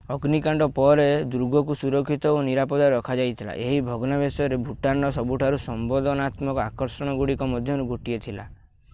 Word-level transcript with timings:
ଅଗ୍ନିକାଣ୍ଡ 0.13 0.65
ପରେ 0.75 1.03
ଦୁର୍ଗକୁ 1.33 1.75
ସଂରକ୍ଷିତ 1.81 2.29
ଓ 2.37 2.39
ନିରାପଦ 2.47 2.87
ରଖାଯାଇଥିଲା 2.93 3.53
ଏହି 3.65 3.83
ଭଗ୍ନାବଶେଷ 3.89 4.57
ଭୁଟାନର 4.69 5.11
ସବୁଠାରୁ 5.19 5.59
ସମ୍ବେଦନାତ୍ମକ 5.67 6.63
ଆକର୍ଷଣଗୁଡ଼ିକ 6.65 7.51
ମଧ୍ୟରୁ 7.55 7.87
ଗୋଟିଏ 7.93 8.23
ଥିଲା 8.27 8.47